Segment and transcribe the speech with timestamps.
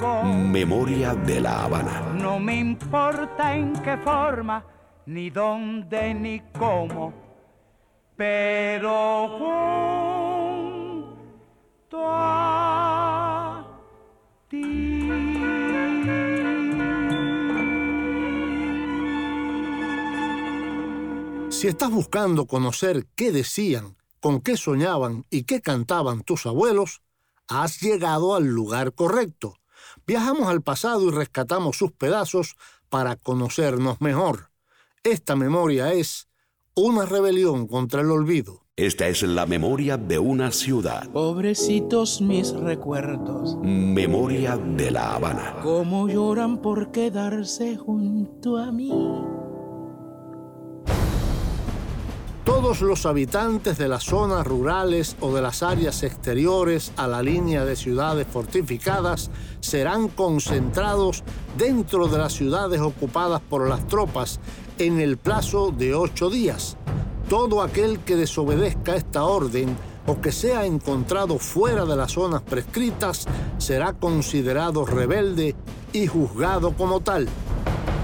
[0.00, 2.14] Memoria de la Habana.
[2.14, 4.64] No me importa en qué forma,
[5.06, 7.12] ni dónde, ni cómo,
[8.16, 9.28] pero
[11.88, 13.66] junto a
[14.48, 15.10] ti.
[21.50, 27.02] Si estás buscando conocer qué decían, con qué soñaban y qué cantaban tus abuelos,
[27.48, 29.59] has llegado al lugar correcto.
[30.06, 32.56] Viajamos al pasado y rescatamos sus pedazos
[32.88, 34.50] para conocernos mejor.
[35.02, 36.28] Esta memoria es
[36.74, 38.64] una rebelión contra el olvido.
[38.76, 41.06] Esta es la memoria de una ciudad.
[41.10, 45.56] Pobrecitos mis recuerdos, Memoria de la Habana.
[45.62, 48.90] cómo lloran por quedarse junto a mí.
[52.50, 57.64] Todos los habitantes de las zonas rurales o de las áreas exteriores a la línea
[57.64, 61.22] de ciudades fortificadas serán concentrados
[61.56, 64.40] dentro de las ciudades ocupadas por las tropas
[64.78, 66.76] en el plazo de ocho días.
[67.28, 69.76] Todo aquel que desobedezca esta orden
[70.08, 73.28] o que sea encontrado fuera de las zonas prescritas
[73.58, 75.54] será considerado rebelde
[75.92, 77.28] y juzgado como tal.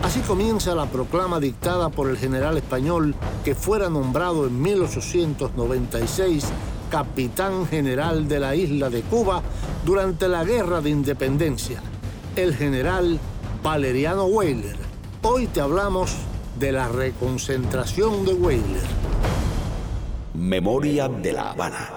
[0.02, 6.44] Así comienza la proclama dictada por el general español que fuera nombrado en 1896
[6.90, 9.42] capitán general de la isla de Cuba
[9.84, 11.82] durante la Guerra de Independencia,
[12.36, 13.18] el general
[13.62, 14.76] Valeriano Weyler.
[15.22, 16.14] Hoy te hablamos
[16.58, 18.86] de la reconcentración de Weyler.
[20.34, 21.95] Memoria de la Habana.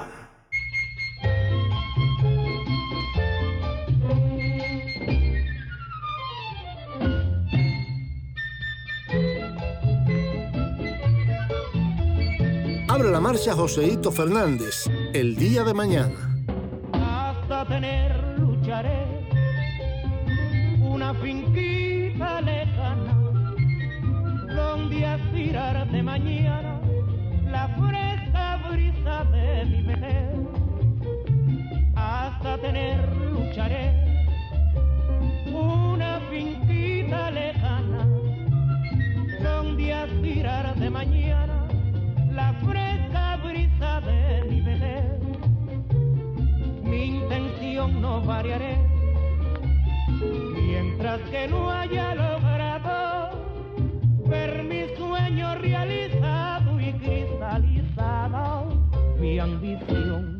[13.32, 16.20] Marcha Joseito Fernández, el día de mañana.
[16.94, 19.06] hasta tener lucharé
[20.82, 23.14] una finquita lejana
[24.48, 26.82] donde aspirar de mañana
[27.46, 30.40] la fresca brisa de mi vejez
[31.96, 32.98] hasta tener
[33.32, 33.86] lucharé
[35.54, 38.08] una finquita lejana
[39.44, 41.59] donde aspirar de mañana
[42.40, 45.20] la fresca brisa de mi vejez
[46.90, 48.76] mi intención no variaré
[50.56, 52.96] mientras que no haya logrado
[54.32, 58.44] ver mi sueño realizado y cristalizado
[59.20, 60.39] mi ambición.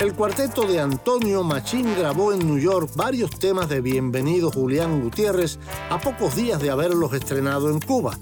[0.00, 5.58] El cuarteto de Antonio Machín grabó en New York varios temas de Bienvenido Julián Gutiérrez
[5.90, 8.16] a pocos días de haberlos estrenado en Cuba.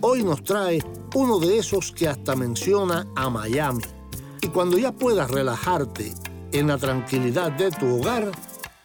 [0.00, 0.80] Hoy nos trae
[1.14, 3.82] uno de esos que hasta menciona a Miami.
[4.40, 6.14] Y cuando ya puedas relajarte
[6.52, 8.30] en la tranquilidad de tu hogar,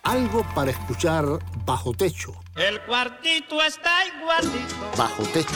[0.01, 1.25] algo para escuchar
[1.65, 2.33] bajo techo.
[2.55, 5.55] El cuartito está igualito Bajo techo,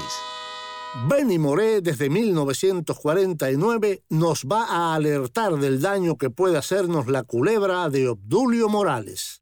[1.07, 7.89] Benny Moré desde 1949 nos va a alertar del daño que puede hacernos la culebra
[7.89, 9.41] de Obdulio Morales.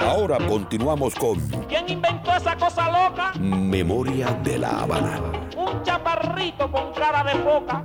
[0.00, 3.32] Ahora continuamos con ¿Quién inventó esa cosa loca?
[3.38, 5.22] Memoria de La Habana.
[5.56, 7.84] Un chaparrito con cara de foca.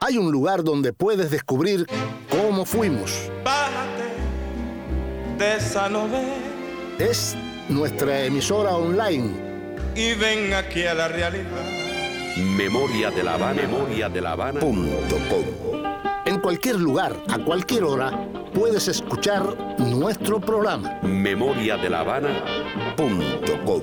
[0.00, 1.86] Hay un lugar donde puedes descubrir
[2.28, 3.30] cómo fuimos.
[3.44, 3.61] Bájate
[5.90, 6.34] novela
[6.98, 7.36] Es
[7.68, 9.32] nuestra emisora online
[9.96, 11.64] y ven aquí a la realidad.
[12.56, 13.62] Memoria de La Habana.
[13.62, 14.60] Memoria de La Habana.
[14.60, 15.44] Punto com.
[16.24, 19.42] En cualquier lugar, a cualquier hora, puedes escuchar
[19.78, 21.00] nuestro programa.
[21.02, 22.44] Memoria de La Habana.
[22.96, 23.82] Punto com.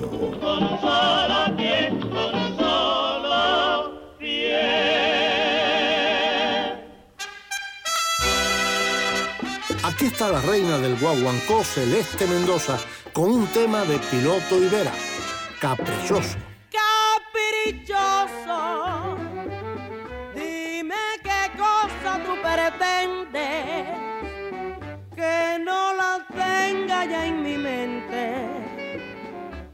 [10.00, 12.78] Aquí está la reina del guaguancó, Celeste Mendoza,
[13.12, 14.92] con un tema de piloto y vera,
[15.60, 16.38] caprichoso.
[17.60, 18.08] caprichoso.
[20.34, 23.88] Dime qué cosa tú pretendes
[25.14, 28.46] que no la tenga ya en mi mente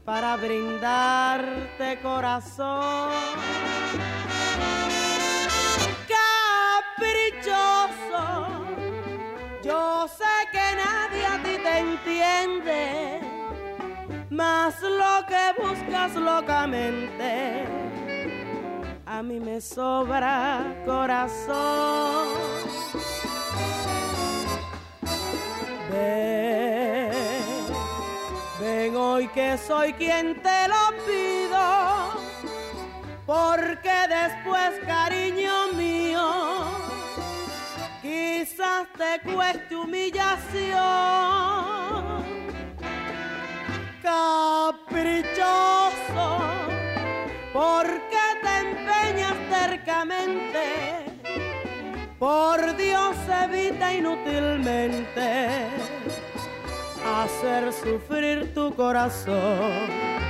[0.03, 3.76] para brindarte corazón.
[9.67, 13.19] Yo sé que nadie a ti te entiende
[14.29, 17.65] más lo que buscas locamente.
[19.05, 22.29] A mí me sobra corazón.
[25.91, 27.11] Ven,
[28.61, 32.13] ven hoy que soy quien te lo pido,
[33.25, 36.46] porque después, cariño mío,
[38.57, 40.73] quizás te cueste humillación
[44.01, 45.27] caprichoso,
[47.53, 50.63] porque te empeñas tercamente.
[52.17, 55.67] Por Dios evita inútilmente
[57.05, 60.26] hacer sufrir tu corazón.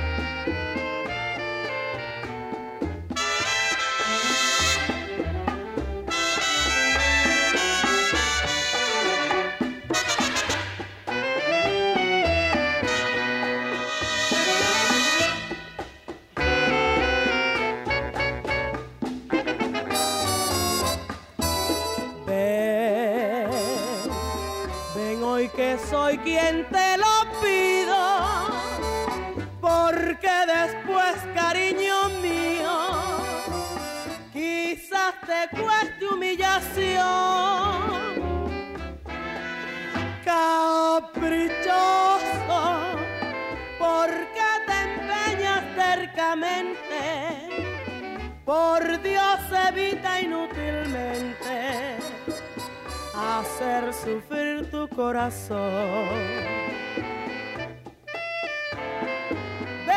[25.78, 28.48] Soy quien te lo pido,
[29.60, 33.18] porque después, cariño mío,
[34.32, 36.98] quizás te cueste humillación.
[40.24, 41.58] Caprichoso,
[43.78, 47.00] porque te empeñas cercamente,
[48.44, 51.98] por Dios evita inútilmente
[53.14, 56.08] hacer sufrir tu corazón.
[59.86, 59.96] Ven,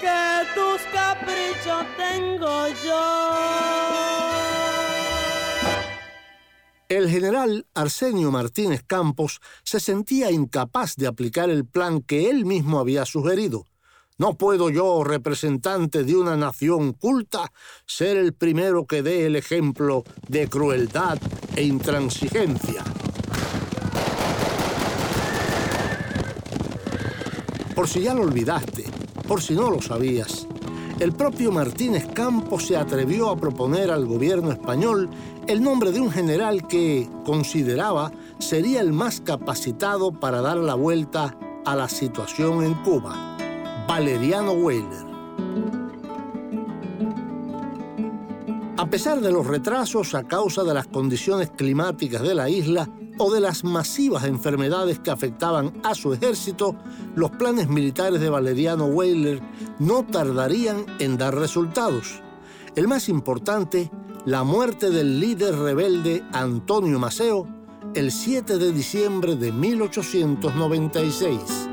[0.00, 3.28] que tus caprichos tengo yo.
[6.88, 12.78] El general Arsenio Martínez Campos se sentía incapaz de aplicar el plan que él mismo
[12.78, 13.66] había sugerido.
[14.18, 17.52] No puedo yo, representante de una nación culta,
[17.86, 21.18] ser el primero que dé el ejemplo de crueldad
[21.54, 22.82] e intransigencia.
[27.76, 28.86] Por si ya lo olvidaste,
[29.28, 30.48] por si no lo sabías,
[30.98, 35.08] el propio Martínez Campos se atrevió a proponer al gobierno español
[35.46, 38.10] el nombre de un general que consideraba
[38.40, 43.27] sería el más capacitado para dar la vuelta a la situación en Cuba.
[43.88, 45.08] Valeriano Weyler.
[48.76, 53.32] A pesar de los retrasos a causa de las condiciones climáticas de la isla o
[53.32, 56.76] de las masivas enfermedades que afectaban a su ejército,
[57.16, 59.40] los planes militares de Valeriano Weyler
[59.78, 62.20] no tardarían en dar resultados.
[62.76, 63.90] El más importante,
[64.26, 67.48] la muerte del líder rebelde Antonio Maceo
[67.94, 71.70] el 7 de diciembre de 1896.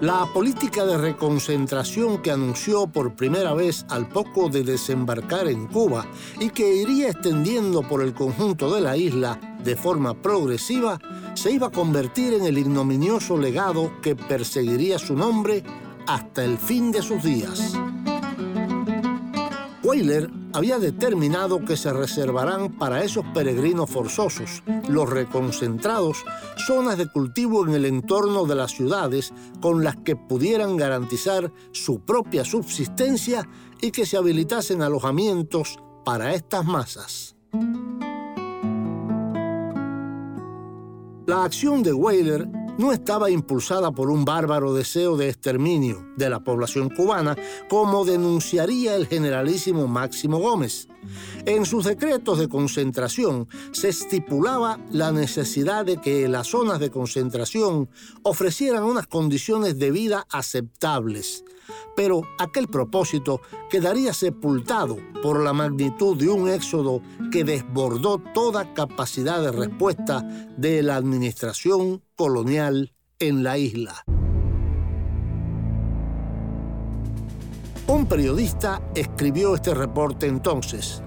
[0.00, 6.06] La política de reconcentración que anunció por primera vez al poco de desembarcar en Cuba
[6.38, 11.00] y que iría extendiendo por el conjunto de la isla de forma progresiva,
[11.34, 15.62] se iba a convertir en el ignominioso legado que perseguiría su nombre
[16.06, 17.74] hasta el fin de sus días.
[20.54, 26.24] Había determinado que se reservarán para esos peregrinos forzosos, los reconcentrados,
[26.56, 32.00] zonas de cultivo en el entorno de las ciudades con las que pudieran garantizar su
[32.00, 33.48] propia subsistencia
[33.82, 37.34] y que se habilitasen alojamientos para estas masas.
[41.26, 46.40] La acción de Weyler no estaba impulsada por un bárbaro deseo de exterminio de la
[46.40, 47.36] población cubana,
[47.68, 50.88] como denunciaría el generalísimo Máximo Gómez.
[51.46, 57.88] En sus decretos de concentración se estipulaba la necesidad de que las zonas de concentración
[58.22, 61.44] ofrecieran unas condiciones de vida aceptables,
[61.96, 69.40] pero aquel propósito quedaría sepultado por la magnitud de un éxodo que desbordó toda capacidad
[69.42, 70.22] de respuesta
[70.56, 74.04] de la administración colonial en la isla.
[77.86, 81.02] Un periodista escribió este reporte entonces.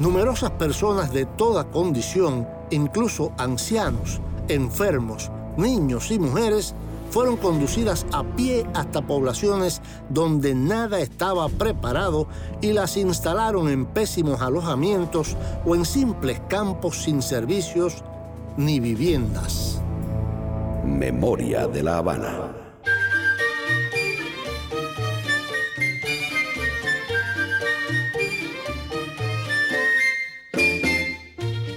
[0.00, 6.74] Numerosas personas de toda condición, incluso ancianos, enfermos, niños y mujeres,
[7.10, 12.26] fueron conducidas a pie hasta poblaciones donde nada estaba preparado
[12.60, 15.36] y las instalaron en pésimos alojamientos
[15.66, 18.02] o en simples campos sin servicios
[18.56, 19.80] ni viviendas.
[20.84, 22.56] Memoria de la Habana.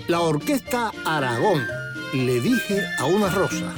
[0.07, 1.65] La orquesta Aragón,
[2.13, 3.73] le dije a una rosa.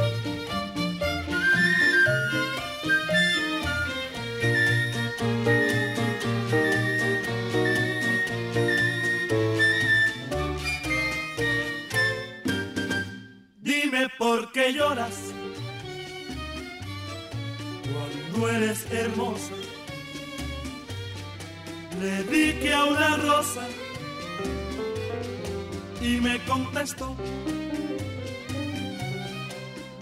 [26.01, 27.15] Y me contestó.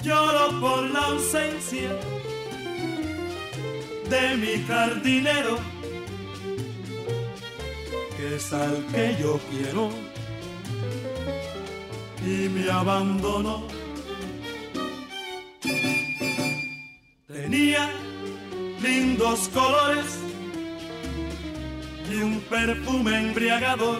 [0.04, 1.98] Lloro por la ausencia
[4.10, 5.58] de mi jardinero,
[8.18, 9.90] que es al que yo quiero
[12.26, 13.68] y me abandonó.
[17.28, 17.90] Tenía
[18.82, 20.23] lindos colores
[22.54, 24.00] perfume embriagador.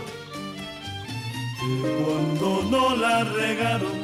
[1.66, 3.98] Y cuando no la regaron,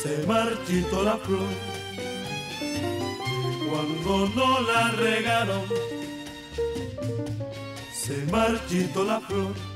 [0.00, 1.52] se marchitó la flor.
[2.60, 5.62] Y cuando no la regaron,
[7.94, 9.71] se marchitó la flor.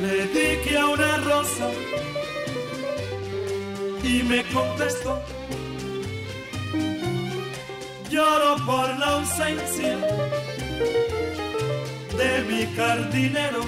[0.00, 1.70] Le dije a una rosa
[4.02, 5.22] y me contestó,
[8.10, 9.96] lloro por la ausencia
[12.18, 13.62] de mi jardinero,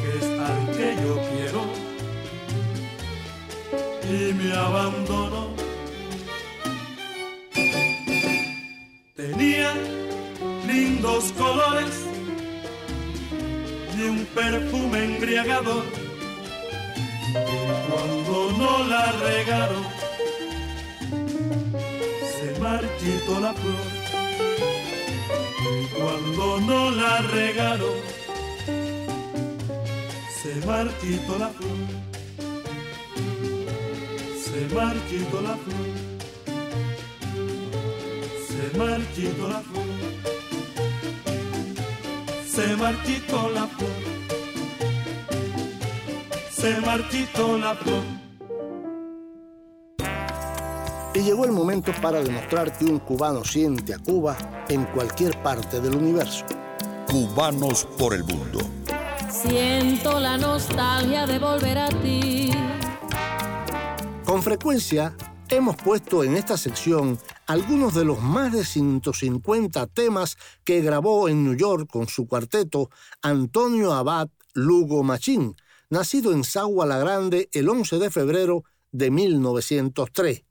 [0.00, 1.62] que es al que yo quiero,
[4.10, 5.54] y me abandonó.
[9.14, 9.72] Tenía
[10.66, 12.05] lindos colores
[14.08, 15.84] un perfume embriagador.
[17.88, 19.84] Cuando no la regaron,
[22.34, 23.86] se marchitó la flor.
[25.96, 27.96] Cuando no la regaron,
[30.42, 31.78] se marchitó la flor.
[34.44, 35.86] Se marchitó la flor.
[38.48, 39.85] Se marchitó la flor
[42.66, 43.90] se marchitó la flor,
[46.50, 48.02] se marchitó la flor.
[51.14, 54.36] Y llegó el momento para demostrar que un cubano siente a Cuba
[54.68, 56.44] en cualquier parte del universo.
[57.06, 58.58] Cubanos por el mundo.
[59.30, 62.50] Siento la nostalgia de volver a ti.
[64.24, 65.14] Con frecuencia
[65.48, 71.44] hemos puesto en esta sección algunos de los más de 150 temas que grabó en
[71.44, 72.90] New York con su cuarteto
[73.22, 75.54] Antonio Abad Lugo Machín,
[75.88, 80.42] nacido en Sagua la Grande el 11 de febrero de 1903.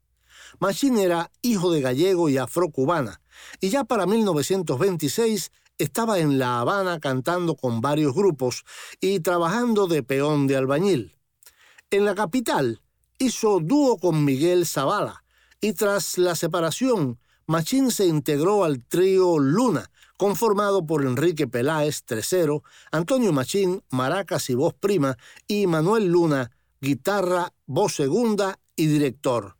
[0.60, 3.22] Machín era hijo de gallego y afrocubana,
[3.60, 8.64] y ya para 1926 estaba en La Habana cantando con varios grupos
[9.02, 11.18] y trabajando de peón de albañil.
[11.92, 12.82] En la capital
[13.18, 15.25] hizo dúo con Miguel Zavala,
[15.66, 22.62] y tras la separación, Machín se integró al trío Luna, conformado por Enrique Peláez, tercero,
[22.92, 29.58] Antonio Machín, maracas y voz prima, y Manuel Luna, guitarra, voz segunda y director.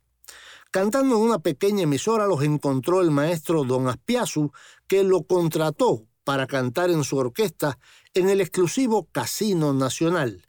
[0.70, 4.52] Cantando en una pequeña emisora los encontró el maestro Don Aspiazu,
[4.86, 7.80] que lo contrató para cantar en su orquesta
[8.14, 10.46] en el exclusivo Casino Nacional.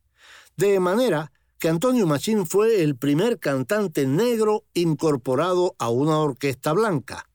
[0.56, 7.28] De manera que Antonio Machín fue el primer cantante negro incorporado a una orquesta blanca.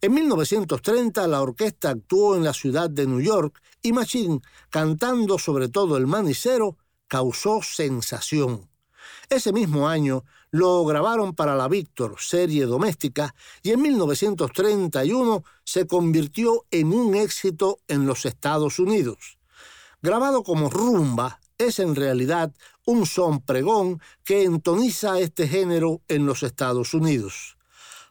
[0.00, 5.68] En 1930 la orquesta actuó en la ciudad de New York y Machín, cantando sobre
[5.68, 8.70] todo el manicero, causó sensación.
[9.28, 16.66] Ese mismo año lo grabaron para la Víctor, serie doméstica, y en 1931 se convirtió
[16.70, 19.38] en un éxito en los Estados Unidos.
[20.02, 22.52] Grabado como rumba, es en realidad
[22.90, 27.56] un son pregón que entoniza este género en los Estados Unidos.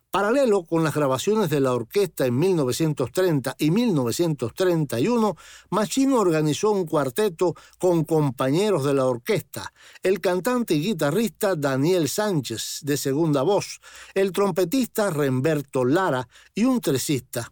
[0.09, 5.35] Paralelo con las grabaciones de la orquesta en 1930 y 1931,
[5.69, 12.79] Machino organizó un cuarteto con compañeros de la orquesta, el cantante y guitarrista Daniel Sánchez,
[12.83, 13.81] de segunda voz,
[14.13, 17.51] el trompetista Remberto Lara y un tresista,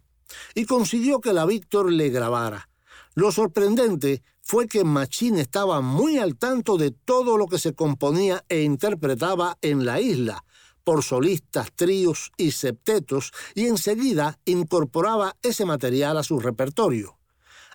[0.54, 2.70] y consiguió que la Víctor le grabara.
[3.14, 8.42] Lo sorprendente fue que Machín estaba muy al tanto de todo lo que se componía
[8.48, 10.42] e interpretaba en la isla,
[10.84, 17.18] por solistas, tríos y septetos, y enseguida incorporaba ese material a su repertorio.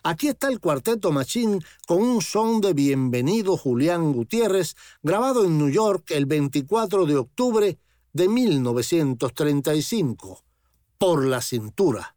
[0.02, 5.70] Aquí está el cuarteto Machín con un son de Bienvenido Julián Gutiérrez, grabado en New
[5.70, 7.78] York el 24 de octubre
[8.12, 10.42] de 1935.
[10.98, 12.16] Por la cintura.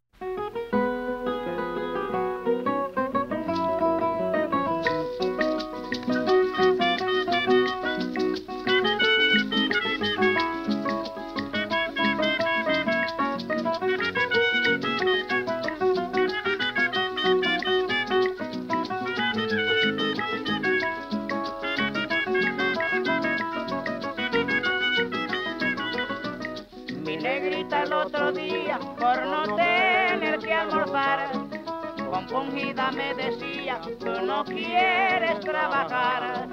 [32.43, 36.47] Me decía, tú no quieres trabajar.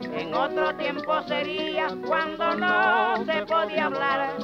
[0.00, 4.34] En otro tiempo sería cuando no se podía hablar.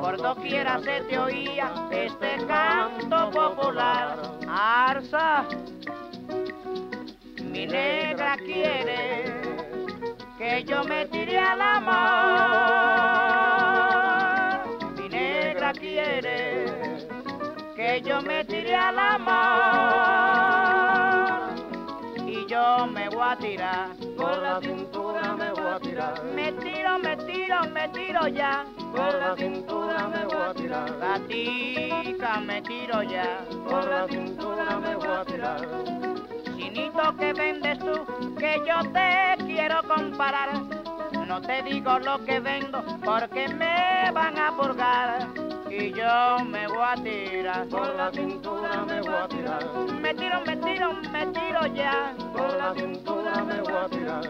[0.00, 4.16] Por doquiera se te oía este canto popular.
[4.48, 5.44] Arza.
[7.42, 9.24] Mi Mi negra quiere
[10.38, 13.23] que yo me tire al amor.
[17.94, 19.34] Que yo me tire al amor.
[22.26, 26.24] Y yo me voy a tirar, por la cintura me voy a tirar.
[26.24, 28.64] Me tiro, me tiro, me tiro ya.
[28.90, 30.90] Por la cintura me voy a tirar.
[30.98, 33.44] La tica me tiro ya.
[33.68, 35.60] Por la cintura me voy a tirar.
[36.56, 38.04] Chinito que vendes tú,
[38.36, 40.50] que yo te quiero comparar.
[41.28, 46.78] No te digo lo que vendo porque me van a purgar y yo me voy
[46.82, 47.66] a tirar.
[47.68, 49.64] Por la cintura me voy a tirar.
[50.00, 52.14] Me tiro, me tiro, me tiro ya.
[52.32, 54.24] Por la cintura me voy a tirar.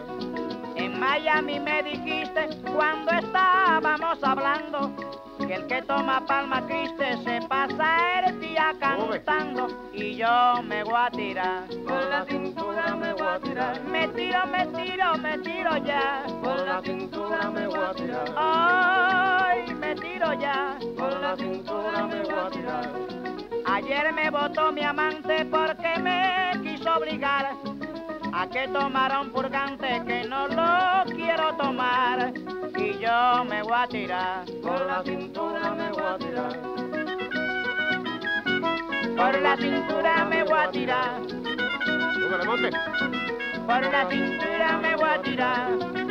[0.75, 4.91] En Miami me dijiste cuando estábamos hablando
[5.37, 10.95] que el que toma palma triste se pasa el día cantando y yo me voy
[10.97, 11.63] a tirar.
[11.85, 13.81] Por la cintura me voy a tirar.
[13.83, 16.23] Me tiro, me tiro, me tiro ya.
[16.41, 18.33] Por la cintura me voy a tirar.
[18.35, 20.77] Ay, me tiro ya.
[20.97, 22.91] Por la cintura me voy a tirar.
[23.65, 27.53] Ayer me votó mi amante porque me quiso obligar
[28.33, 32.33] a que tomara un purgante que no lo quiero tomar
[32.77, 34.45] y yo me voy a tirar.
[34.61, 36.59] Por la cintura me voy a tirar.
[39.15, 41.21] Por la cintura me voy a tirar.
[43.65, 46.04] Por la cintura me voy a tirar.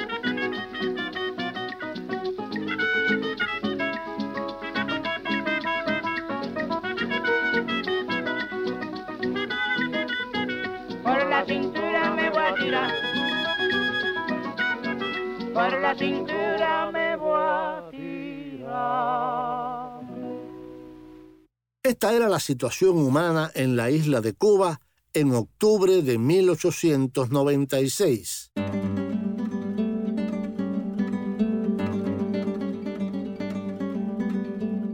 [15.52, 20.00] Por la cintura me voy a tirar.
[21.82, 24.80] Esta era la situación humana en la isla de Cuba
[25.12, 28.50] en octubre de 1896.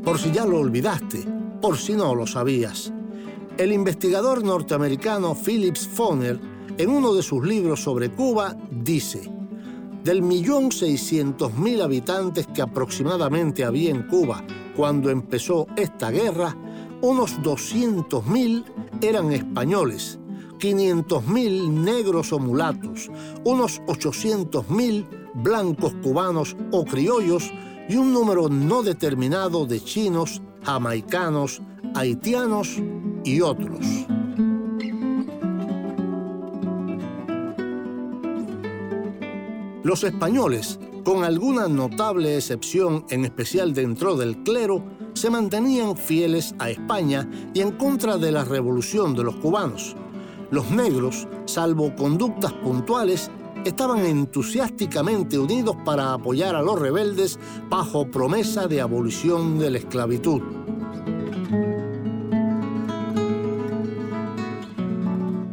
[0.04, 1.24] Por si ya lo olvidaste,
[1.62, 2.92] por si no lo sabías,
[3.56, 6.49] el investigador norteamericano Phillips Foner,
[6.80, 9.30] en uno de sus libros sobre Cuba, dice,
[10.02, 14.42] del millón seiscientos mil habitantes que aproximadamente había en Cuba
[14.74, 16.56] cuando empezó esta guerra,
[17.02, 18.64] unos 200.000
[19.02, 20.18] eran españoles,
[20.58, 23.10] 500.000 negros o mulatos,
[23.44, 27.52] unos 800.000 blancos cubanos o criollos
[27.90, 31.60] y un número no determinado de chinos, jamaicanos,
[31.94, 32.78] haitianos
[33.22, 33.84] y otros.
[39.82, 46.68] Los españoles, con alguna notable excepción, en especial dentro del clero, se mantenían fieles a
[46.68, 49.96] España y en contra de la revolución de los cubanos.
[50.50, 53.30] Los negros, salvo conductas puntuales,
[53.64, 57.38] estaban entusiásticamente unidos para apoyar a los rebeldes
[57.70, 60.42] bajo promesa de abolición de la esclavitud.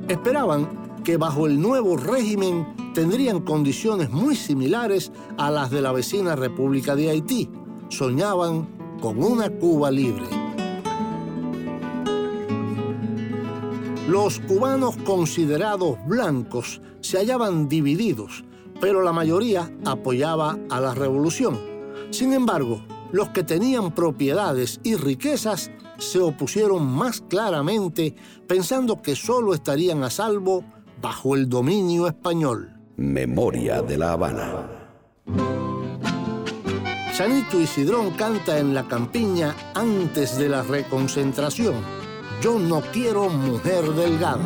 [0.09, 6.35] Esperaban que bajo el nuevo régimen tendrían condiciones muy similares a las de la vecina
[6.35, 7.49] República de Haití.
[7.87, 8.67] Soñaban
[8.99, 10.25] con una Cuba libre.
[14.09, 18.43] Los cubanos considerados blancos se hallaban divididos,
[18.81, 21.57] pero la mayoría apoyaba a la revolución.
[22.09, 28.13] Sin embargo, los que tenían propiedades y riquezas se opusieron más claramente
[28.45, 30.65] pensando que solo estarían a salvo
[31.01, 32.73] bajo el dominio español.
[32.97, 34.67] Memoria de la Habana.
[37.13, 41.75] Chanito Isidrón canta en la campiña antes de la reconcentración.
[42.41, 44.43] Yo no quiero mujer delgada.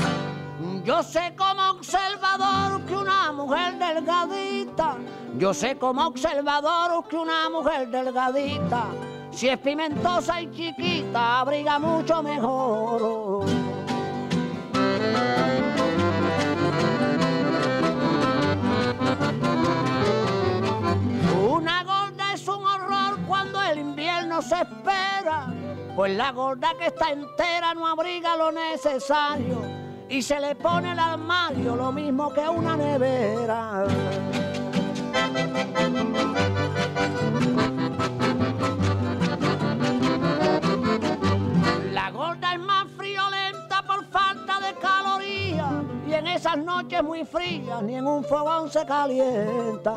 [0.83, 4.97] Yo sé como observador que una mujer delgadita,
[5.37, 8.87] yo sé como observador que una mujer delgadita,
[9.29, 13.40] si es pimentosa y chiquita, abriga mucho mejor.
[25.95, 29.61] Pues la gorda que está entera no abriga lo necesario
[30.09, 33.85] y se le pone el armario lo mismo que una nevera.
[41.91, 45.73] La gorda es más friolenta por falta de calorías
[46.07, 49.95] y en esas noches muy frías ni en un fogón se calienta.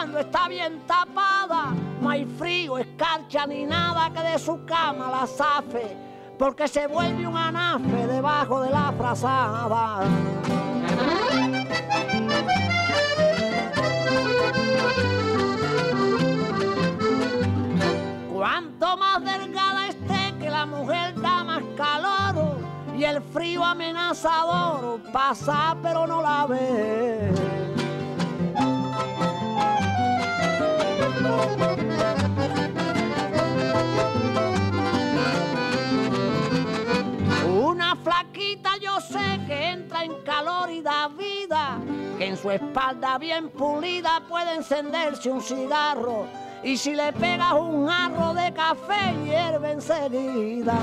[0.00, 5.26] Cuando está bien tapada, no hay frío, escarcha ni nada que de su cama la
[5.26, 5.94] zafe,
[6.38, 10.08] porque se vuelve un anafe debajo de la frazada.
[18.32, 22.56] Cuanto más delgada esté que la mujer da más calor
[22.96, 27.79] y el frío amenazador pasa pero no la ve.
[37.46, 41.78] Una flaquita yo sé que entra en calor y da vida,
[42.18, 46.26] que en su espalda bien pulida puede encenderse un cigarro
[46.62, 50.78] y si le pegas un jarro de café hierve enseguida.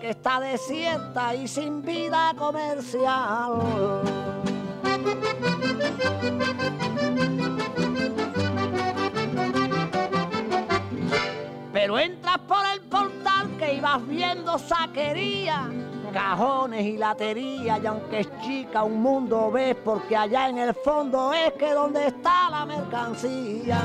[0.00, 3.60] Que está desierta y sin vida comercial.
[11.72, 15.70] Pero entras por el portal que ibas viendo saquería,
[16.12, 21.32] cajones y latería, y aunque es chica un mundo ves, porque allá en el fondo
[21.32, 23.80] es que donde está la mercancía.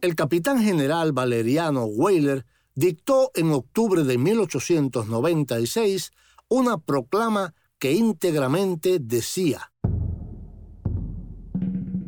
[0.00, 6.12] El capitán general Valeriano Weyler dictó en octubre de 1896
[6.48, 9.72] una proclama que íntegramente decía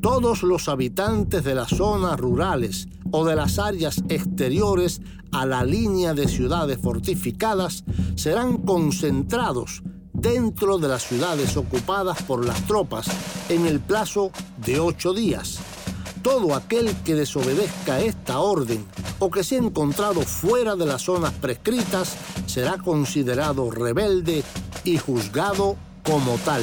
[0.01, 5.01] todos los habitantes de las zonas rurales o de las áreas exteriores
[5.33, 12.67] a la línea de ciudades fortificadas serán concentrados dentro de las ciudades ocupadas por las
[12.67, 13.09] tropas
[13.49, 14.31] en el plazo
[14.65, 15.61] de ocho días.
[16.23, 18.85] Todo aquel que desobedezca esta orden
[19.19, 22.15] o que sea encontrado fuera de las zonas prescritas
[22.47, 24.43] será considerado rebelde
[24.85, 26.63] y juzgado como tal.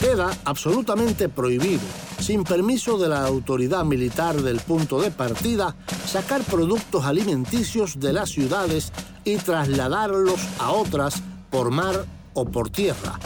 [0.00, 1.82] Queda absolutamente prohibido,
[2.20, 5.74] sin permiso de la autoridad militar del punto de partida,
[6.06, 8.92] sacar productos alimenticios de las ciudades
[9.24, 13.18] y trasladarlos a otras por mar o por tierra.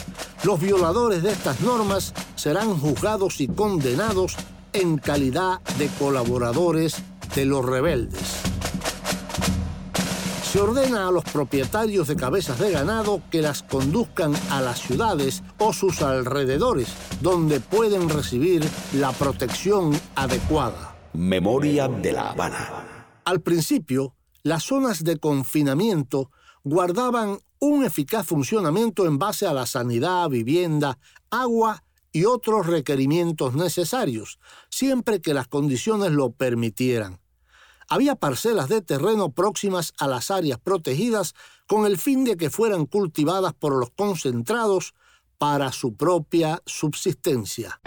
[0.44, 4.36] Los violadores de estas normas serán juzgados y condenados
[4.72, 7.02] en calidad de colaboradores
[7.34, 8.40] de los rebeldes.
[10.44, 15.42] Se ordena a los propietarios de cabezas de ganado que las conduzcan a las ciudades
[15.58, 16.88] o sus alrededores,
[17.20, 20.96] donde pueden recibir la protección adecuada.
[21.12, 23.12] Memoria de la Habana.
[23.24, 26.30] Al principio, las zonas de confinamiento
[26.64, 30.98] guardaban un eficaz funcionamiento en base a la sanidad, vivienda,
[31.30, 37.20] agua y otros requerimientos necesarios, siempre que las condiciones lo permitieran.
[37.88, 41.34] Había parcelas de terreno próximas a las áreas protegidas
[41.66, 44.94] con el fin de que fueran cultivadas por los concentrados
[45.38, 47.80] para su propia subsistencia.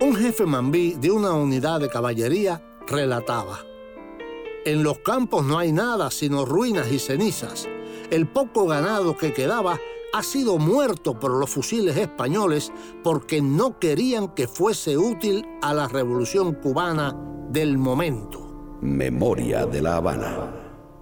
[0.00, 3.64] Un jefe mambí de una unidad de caballería relataba,
[4.64, 7.68] En los campos no hay nada sino ruinas y cenizas.
[8.10, 9.78] El poco ganado que quedaba
[10.14, 12.72] ha sido muerto por los fusiles españoles
[13.02, 17.14] porque no querían que fuese útil a la revolución cubana
[17.50, 18.78] del momento.
[18.80, 20.54] Memoria de la Habana.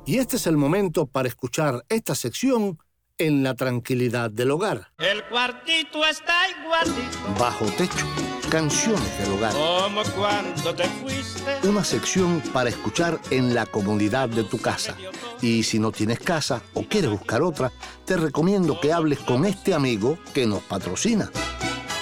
[0.07, 2.79] Y este es el momento para escuchar esta sección
[3.19, 4.89] en la tranquilidad del hogar.
[4.99, 7.19] El cuartito está igualito.
[7.39, 8.07] Bajo techo,
[8.51, 9.53] canciones del hogar.
[9.53, 11.69] Como cuando te fuiste.
[11.69, 14.97] Una sección para escuchar en la comodidad de tu casa.
[15.41, 17.73] Y si no tienes casa o quieres buscar otra,
[18.05, 21.31] te recomiendo que hables con este amigo que nos patrocina.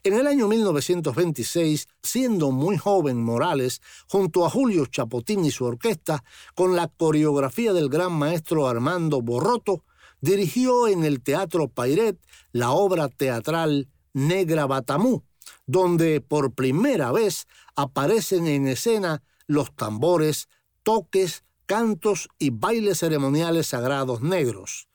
[0.08, 6.24] En el año 1926, siendo muy joven Morales, junto a Julio Chapotín y su orquesta,
[6.56, 9.84] con la coreografía del gran maestro Armando Borroto,
[10.22, 12.18] dirigió en el Teatro Pairet
[12.54, 15.26] la obra teatral Negra Batamú,
[15.66, 20.48] donde por primera vez aparecen en escena los tambores,
[20.84, 24.87] toques, cantos y bailes ceremoniales sagrados negros.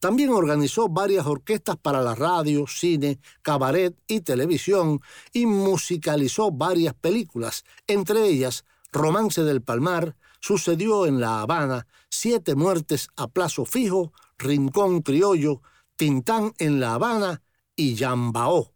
[0.00, 5.00] También organizó varias orquestas para la radio, cine, cabaret y televisión
[5.32, 13.08] y musicalizó varias películas, entre ellas Romance del Palmar, Sucedió en La Habana, Siete Muertes
[13.14, 15.60] a Plazo Fijo, Rincón Criollo,
[15.96, 17.42] Tintán en La Habana
[17.76, 18.72] y Yambao.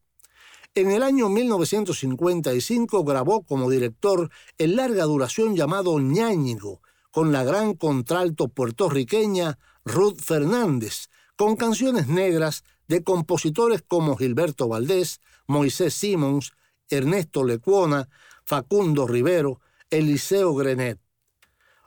[0.75, 7.75] En el año 1955 grabó como director el larga duración llamado Ñáñigo, con la gran
[7.75, 16.53] contralto puertorriqueña Ruth Fernández, con canciones negras de compositores como Gilberto Valdés, Moisés Simons,
[16.89, 18.09] Ernesto Lecuona,
[18.45, 21.01] Facundo Rivero, Eliseo Grenet.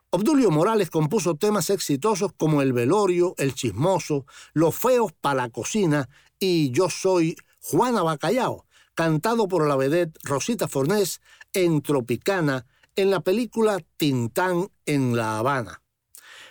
[0.09, 6.07] Obdulio Morales compuso temas exitosos como El Velorio, El Chismoso, Los Feos para la Cocina
[6.39, 11.19] y Yo Soy Juana Bacallao, cantado por la vedette Rosita Fornés
[11.53, 15.81] en Tropicana en la película Tintán en La Habana.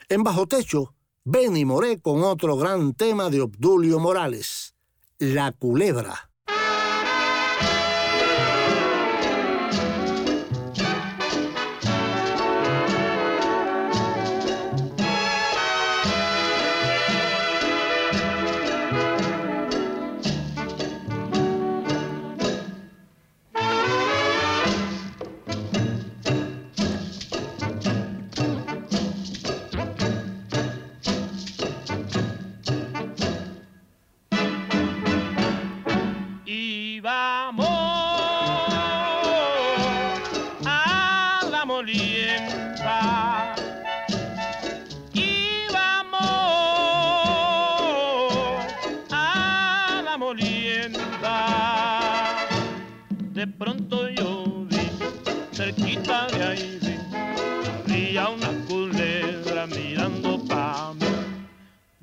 [0.08, 0.94] En Bajo Techo,
[1.28, 4.76] Benny Moré con otro gran tema de Obdulio Morales,
[5.18, 6.30] La Culebra.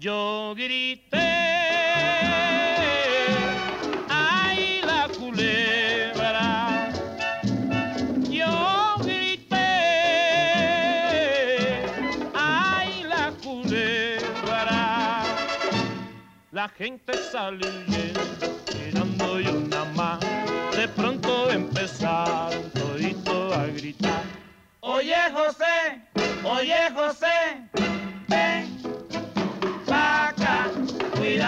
[0.03, 1.17] Yo grité,
[4.09, 6.91] ay la culebra.
[8.29, 9.55] Yo grité,
[12.35, 15.23] ay la culebra.
[16.51, 20.19] La gente salió mirando yo una más.
[20.75, 24.23] De pronto empezaron todito a gritar.
[24.81, 26.01] Oye José,
[26.43, 27.69] oye José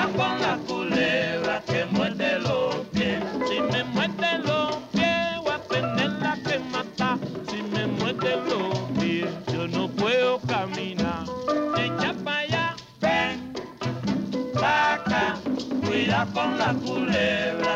[0.03, 3.23] con la culebra que muerde los pies.
[3.47, 7.17] Si me muerde los pies, voy a tenerla que matar.
[7.49, 11.23] Si me muerde los pies, yo no puedo caminar.
[11.77, 13.53] Echa para allá, ven,
[14.53, 15.37] saca,
[15.85, 17.74] cuida con la culebra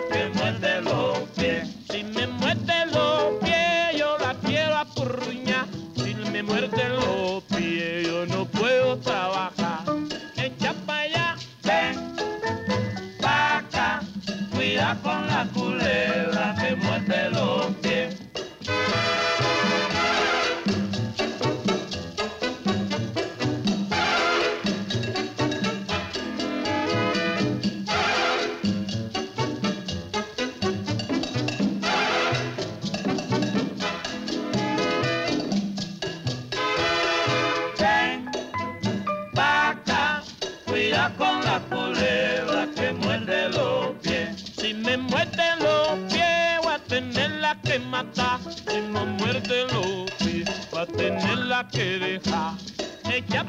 [52.19, 52.53] que dejar.
[53.11, 53.48] Echa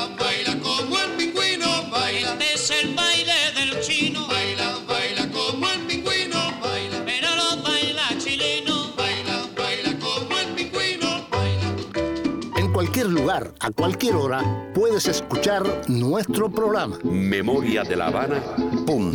[13.01, 16.99] cualquier lugar, a cualquier hora, puedes escuchar nuestro programa.
[17.03, 19.11] memoriadelavana.com.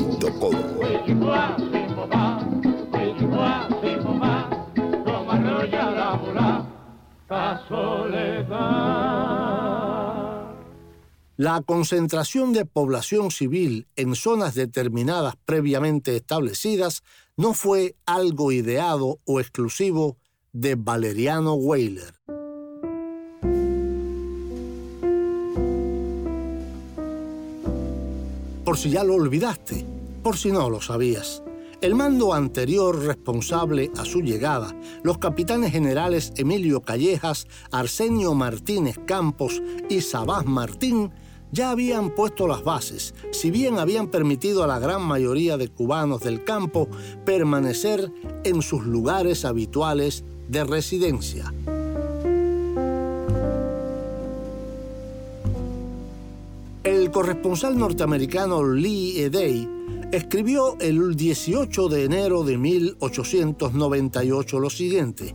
[11.36, 17.04] La concentración de población civil en zonas determinadas previamente establecidas
[17.36, 20.16] no fue algo ideado o exclusivo
[20.52, 22.16] de Valeriano Weyler.
[28.66, 29.86] Por si ya lo olvidaste,
[30.24, 31.40] por si no lo sabías.
[31.80, 39.62] El mando anterior responsable a su llegada, los capitanes generales Emilio Callejas, Arsenio Martínez Campos
[39.88, 41.12] y Sabás Martín,
[41.52, 46.22] ya habían puesto las bases, si bien habían permitido a la gran mayoría de cubanos
[46.22, 46.88] del campo
[47.24, 48.10] permanecer
[48.42, 51.54] en sus lugares habituales de residencia.
[57.16, 59.66] Corresponsal norteamericano Lee Edey
[60.12, 65.34] escribió el 18 de enero de 1898 lo siguiente.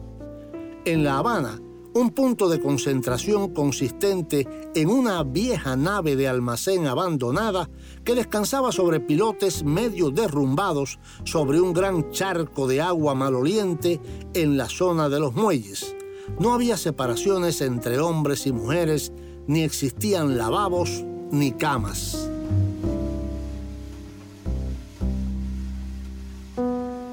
[0.85, 1.59] En La Habana,
[1.95, 7.67] un punto de concentración consistente en una vieja nave de almacén abandonada
[8.03, 13.99] que descansaba sobre pilotes medio derrumbados sobre un gran charco de agua maloliente
[14.35, 15.95] en la zona de los muelles.
[16.39, 19.11] No había separaciones entre hombres y mujeres,
[19.47, 22.29] ni existían lavabos ni camas.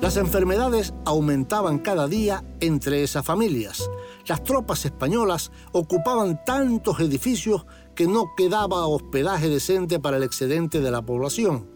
[0.01, 3.91] Las enfermedades aumentaban cada día entre esas familias.
[4.27, 10.91] Las tropas españolas ocupaban tantos edificios que no quedaba hospedaje decente para el excedente de
[10.91, 11.69] la población.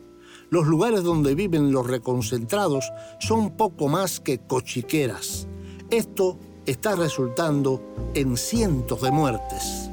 [0.49, 2.91] Los lugares donde viven los reconcentrados
[3.21, 5.47] son poco más que cochiqueras.
[5.91, 7.83] Esto está resultando
[8.15, 9.92] en cientos de muertes.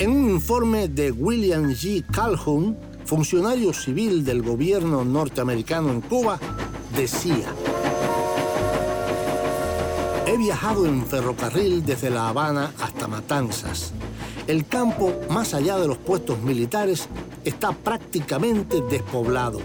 [0.00, 2.04] En un informe de William G.
[2.06, 6.38] Calhoun, funcionario civil del gobierno norteamericano en Cuba,
[6.94, 7.48] decía,
[10.24, 13.92] He viajado en ferrocarril desde La Habana hasta Matanzas.
[14.46, 17.08] El campo, más allá de los puestos militares,
[17.44, 19.58] está prácticamente despoblado.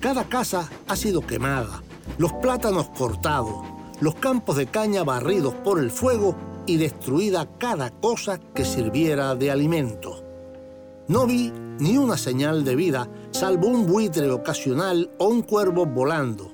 [0.00, 1.80] Cada casa ha sido quemada,
[2.18, 3.64] los plátanos cortados,
[4.00, 6.34] los campos de caña barridos por el fuego
[6.66, 10.22] y destruida cada cosa que sirviera de alimento.
[11.08, 16.50] No vi ni una señal de vida, salvo un buitre ocasional o un cuervo volando.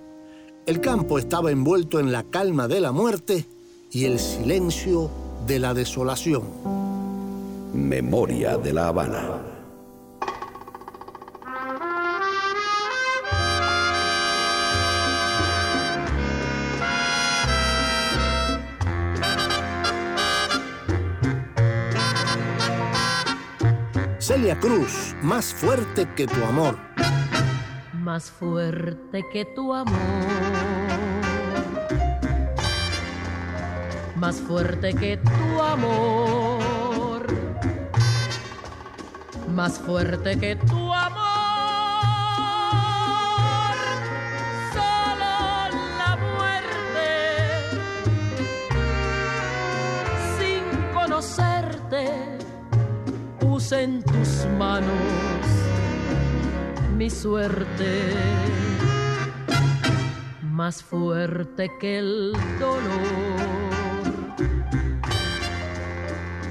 [0.66, 3.46] El campo estaba envuelto en la calma de la muerte
[3.90, 5.11] y el silencio
[5.46, 6.42] de la desolación.
[7.74, 9.49] Memoria de la Habana.
[24.41, 26.78] Celia Cruz, más fuerte que tu amor.
[27.93, 29.93] Más fuerte que tu amor.
[34.16, 37.26] Más fuerte que tu amor.
[39.55, 41.20] Más fuerte que tu amor.
[44.72, 45.51] Solo
[53.61, 54.88] en tus manos
[56.96, 58.14] mi suerte.
[60.42, 62.80] Más fuerte que el dolor.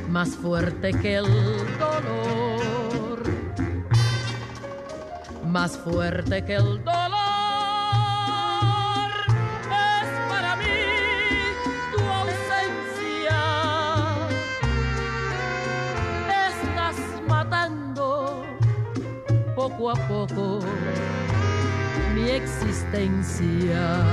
[0.07, 1.26] Más fuerte que el
[1.80, 3.24] dolor.
[5.45, 6.99] Más fuerte que el dolor.
[19.80, 20.60] Poco a poco
[22.14, 24.04] mi existencia.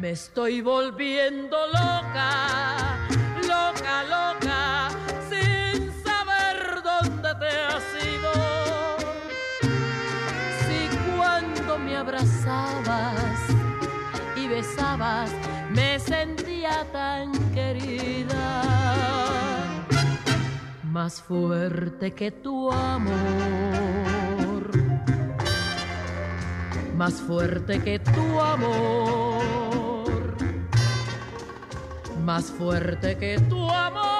[0.00, 3.08] Me estoy volviendo loca,
[3.42, 4.88] loca, loca,
[5.28, 8.32] sin saber dónde te has ido.
[10.62, 13.40] Si cuando me abrazabas
[14.36, 15.30] y besabas,
[15.70, 16.64] me sentí
[20.90, 23.12] más fuerte que tu amor,
[26.96, 30.10] más fuerte que tu amor,
[32.24, 34.19] más fuerte que tu amor.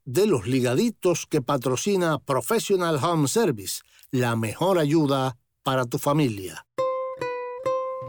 [0.11, 3.81] de los ligaditos que patrocina Professional Home Service,
[4.11, 6.65] la mejor ayuda para tu familia.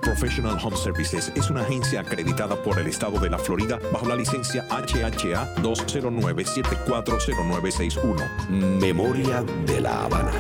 [0.01, 4.17] Professional Home Services es una agencia acreditada por el estado de la Florida bajo la
[4.17, 8.51] licencia HHA 209-740961.
[8.81, 10.33] Memoria de la Habana.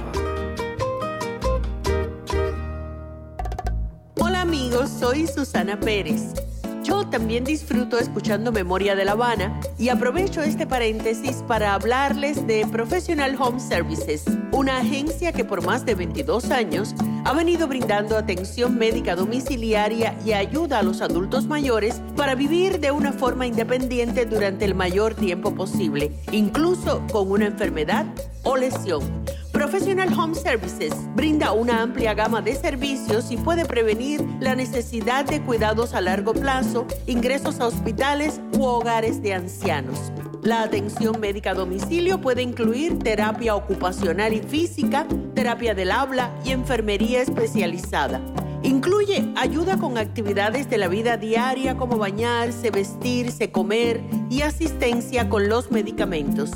[4.18, 6.34] Hola amigos, soy Susana Pérez.
[6.82, 12.66] Yo también disfruto escuchando Memoria de La Habana y aprovecho este paréntesis para hablarles de
[12.66, 18.76] Professional Home Services, una agencia que por más de 22 años ha venido brindando atención
[18.76, 24.64] médica domiciliaria y ayuda a los adultos mayores para vivir de una forma independiente durante
[24.64, 28.06] el mayor tiempo posible, incluso con una enfermedad
[28.42, 29.21] o lesión.
[29.62, 35.40] Professional Home Services brinda una amplia gama de servicios y puede prevenir la necesidad de
[35.40, 40.10] cuidados a largo plazo, ingresos a hospitales u hogares de ancianos.
[40.42, 46.50] La atención médica a domicilio puede incluir terapia ocupacional y física, terapia del habla y
[46.50, 48.20] enfermería especializada.
[48.64, 55.48] Incluye ayuda con actividades de la vida diaria como bañarse, vestirse, comer y asistencia con
[55.48, 56.50] los medicamentos.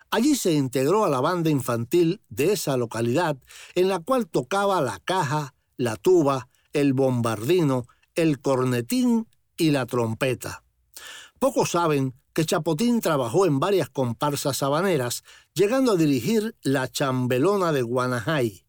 [0.09, 3.37] Allí se integró a la banda infantil de esa localidad,
[3.75, 10.63] en la cual tocaba la caja, la tuba, el bombardino, el cornetín y la trompeta.
[11.39, 15.23] Pocos saben que Chapotín trabajó en varias comparsas habaneras,
[15.53, 18.63] llegando a dirigir la Chambelona de Guanajay.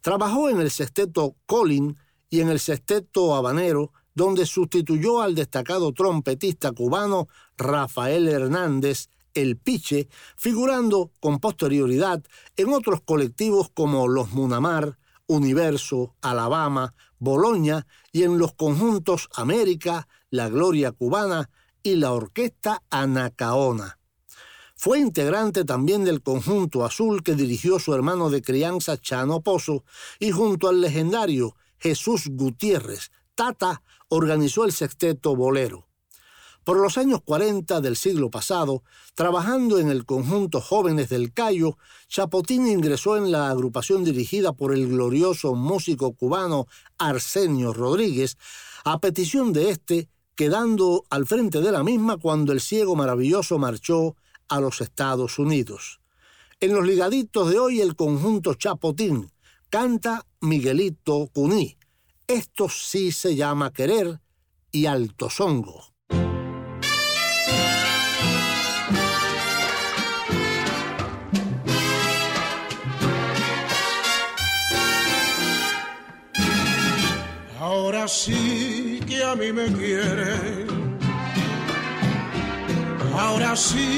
[0.00, 1.98] Trabajó en el sexteto Colin
[2.30, 10.08] y en el sexteto habanero, donde sustituyó al destacado trompetista cubano Rafael Hernández, el Piche,
[10.36, 12.22] figurando con posterioridad
[12.56, 14.96] en otros colectivos como Los Munamar,
[15.26, 21.50] Universo, Alabama, Boloña y en los conjuntos América, La Gloria Cubana
[21.82, 23.98] y la Orquesta Anacaona.
[24.76, 29.84] Fue integrante también del conjunto azul que dirigió su hermano de crianza Chano Pozo
[30.18, 35.88] y junto al legendario Jesús Gutiérrez, Tata, organizó el sexteto Bolero.
[36.64, 38.82] Por los años 40 del siglo pasado,
[39.14, 41.76] trabajando en el conjunto Jóvenes del Cayo,
[42.08, 48.38] Chapotín ingresó en la agrupación dirigida por el glorioso músico cubano Arsenio Rodríguez,
[48.84, 54.16] a petición de este, quedando al frente de la misma cuando el ciego maravilloso marchó
[54.48, 56.00] a los Estados Unidos.
[56.60, 59.30] En los ligaditos de hoy el conjunto Chapotín
[59.68, 61.76] canta Miguelito Cuní.
[62.26, 64.20] Esto sí se llama querer
[64.72, 65.93] y alto songo.
[78.24, 80.66] Sí que a mí me quieren.
[83.18, 83.88] Ahora sí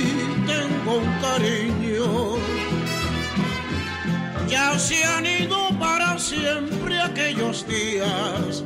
[0.53, 2.37] tengo un cariño.
[4.49, 8.65] Ya se han ido para siempre aquellos días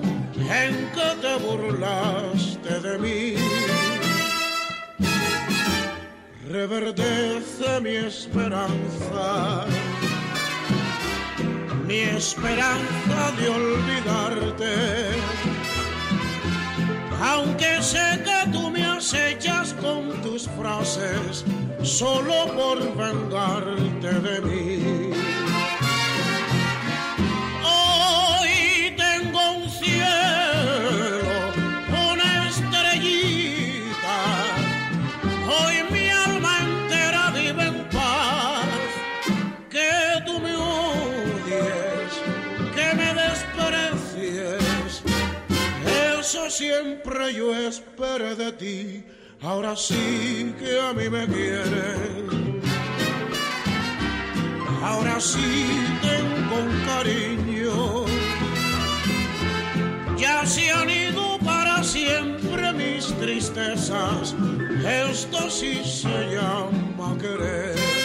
[0.63, 3.25] en que te burlaste de mí.
[6.49, 9.67] Reverdece mi esperanza,
[11.91, 14.75] mi esperanza de olvidarte.
[17.21, 21.45] Aunque sé que tú me acechas con tus frases
[21.83, 25.30] solo por vengarte de mí.
[46.61, 49.05] Siempre yo esperé de ti.
[49.41, 52.61] Ahora sí que a mí me quieren.
[54.83, 55.53] Ahora sí
[56.03, 58.05] tengo un cariño.
[60.19, 64.35] Ya se han ido para siempre mis tristezas.
[65.09, 68.00] Esto sí se llama querer.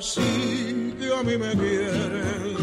[0.00, 2.56] Sí que a mí me quieren.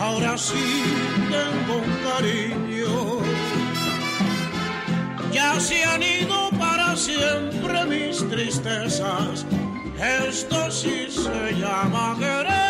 [0.00, 0.84] Ahora sí
[1.30, 3.18] tengo un cariño.
[5.32, 9.44] Ya se han ido para siempre mis tristezas.
[10.00, 12.68] Esto sí se llama querer.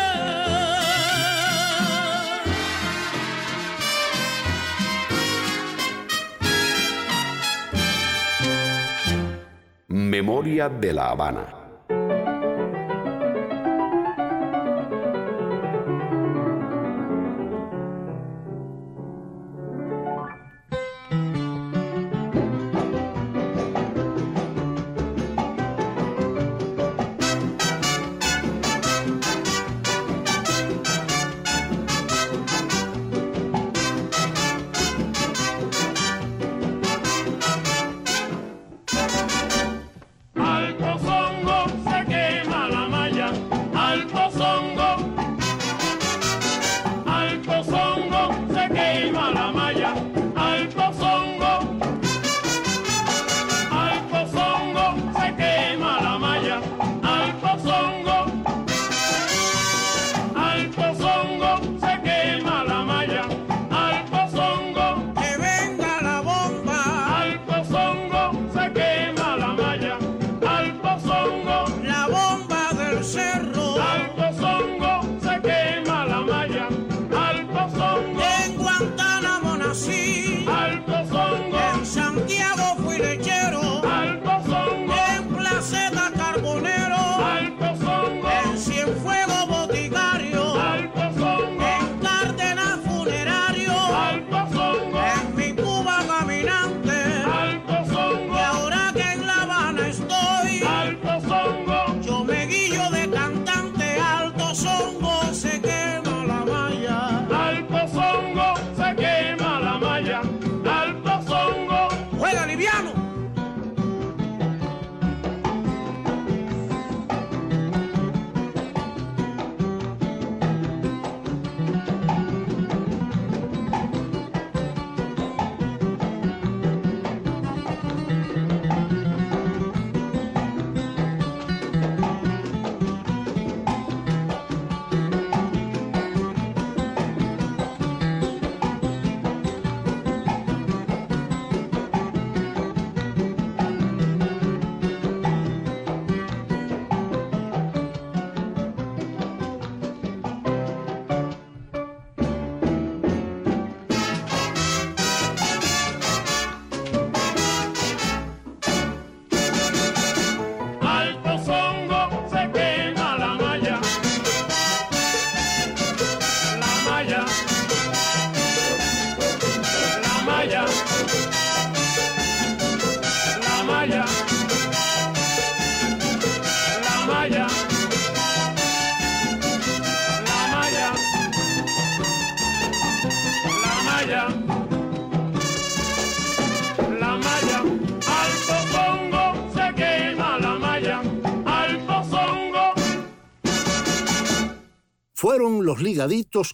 [9.87, 11.38] Memoria de la Habana.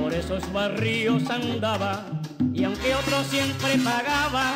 [0.00, 2.06] por esos barrios andaba,
[2.54, 4.54] y aunque otro siempre pagaba,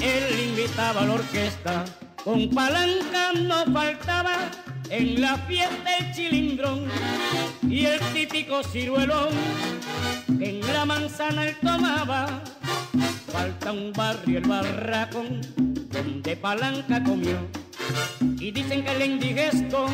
[0.00, 1.84] él invitaba a la orquesta,
[2.22, 4.52] con Palanca no faltaba
[4.90, 6.86] en la fiesta el chilindrón
[7.68, 9.30] y el típico ciruelón
[10.40, 12.42] en la manzana él tomaba.
[13.32, 15.40] Falta un barrio, el barracón,
[15.90, 17.36] donde palanca comió.
[18.38, 19.86] Y dicen que el indigesto,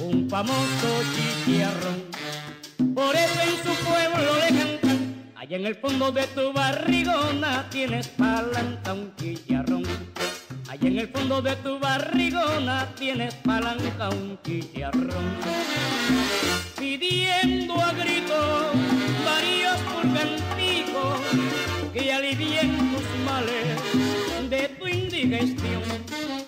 [0.00, 2.94] un famoso chicharrón.
[2.94, 8.08] Por eso en su pueblo le cantan, allá en el fondo de tu barrigona tienes
[8.08, 9.84] palanca un chicharrón.
[10.72, 15.36] Allá en el fondo de tu barrigona tienes palanca un chicharrón.
[16.78, 18.72] Pidiendo a grito
[19.22, 21.20] varios purganticos
[21.92, 26.41] que alivien tus males de tu indigestión.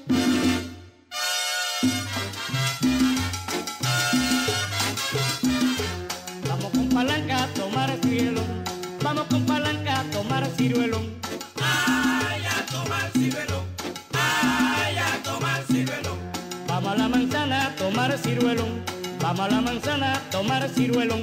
[19.44, 21.16] A la manzana a tomar ciruelo.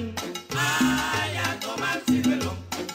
[0.55, 2.53] Ay, a tomar ciruelo,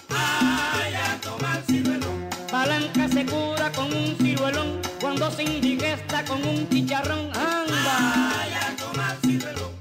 [0.09, 2.07] ay, a tomar ciruelo.
[2.49, 7.27] Palanca se cura con un ciruelón, cuando se indigesta con un chicharrón.
[7.35, 7.95] Anda.
[8.39, 9.73] Ay, a tomar ciruelo,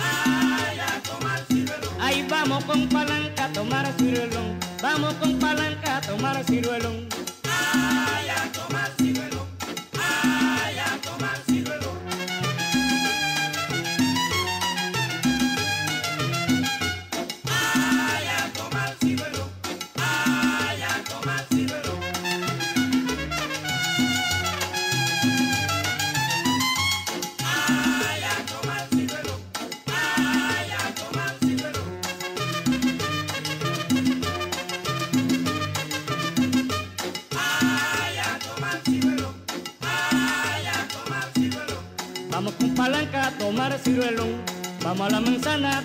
[0.00, 1.88] ay, a tomar ciruelo.
[2.00, 7.08] Ahí vamos con palanca a tomar ciruelón, vamos con palanca a tomar ciruelón.
[7.44, 8.71] Ay, a tomar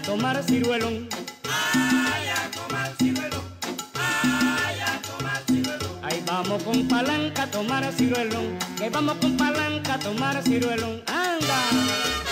[0.07, 1.09] tomar ciruelón.
[1.43, 3.43] Ay, a tomar ciruelo,
[3.93, 5.99] ay, a tomar ciruelo.
[6.01, 11.03] Ahí vamos con palanca a tomar ciruelón, que vamos con palanca a tomar ciruelón.
[11.07, 12.26] Anda.